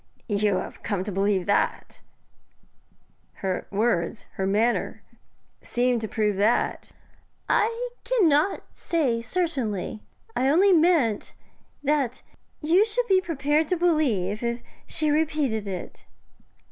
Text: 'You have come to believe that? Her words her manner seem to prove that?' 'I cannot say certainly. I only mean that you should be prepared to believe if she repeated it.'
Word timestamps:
'You 0.27 0.55
have 0.55 0.81
come 0.81 1.03
to 1.03 1.11
believe 1.11 1.45
that? 1.45 2.01
Her 3.45 3.67
words 3.69 4.23
her 4.33 4.47
manner 4.47 5.03
seem 5.61 5.99
to 5.99 6.07
prove 6.07 6.37
that?' 6.37 6.91
'I 7.47 7.89
cannot 8.03 8.63
say 8.71 9.21
certainly. 9.21 10.01
I 10.35 10.49
only 10.49 10.73
mean 10.73 11.19
that 11.83 12.23
you 12.61 12.83
should 12.83 13.05
be 13.05 13.21
prepared 13.21 13.67
to 13.67 13.77
believe 13.77 14.41
if 14.41 14.63
she 14.87 15.11
repeated 15.11 15.67
it.' 15.67 16.07